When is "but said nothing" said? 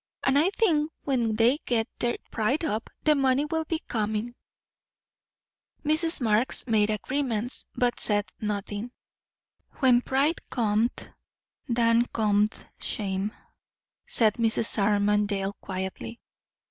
7.75-8.89